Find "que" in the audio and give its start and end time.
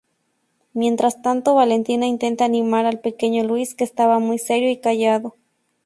3.75-3.83